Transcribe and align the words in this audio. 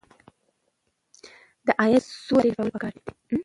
د 1.65 1.67
عاید 1.79 2.03
څو 2.25 2.33
لارې 2.35 2.49
لټول 2.51 2.67
پکار 2.73 2.93
دي. 2.95 3.05